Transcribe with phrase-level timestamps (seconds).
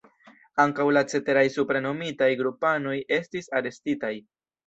[0.61, 4.13] Ankaŭ la ceteraj supre nomitaj grupanoj estis arestitaj.